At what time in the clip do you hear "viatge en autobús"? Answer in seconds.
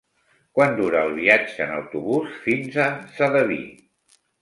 1.19-2.35